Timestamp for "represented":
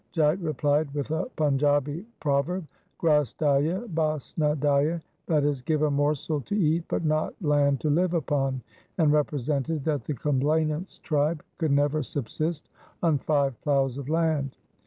9.11-9.83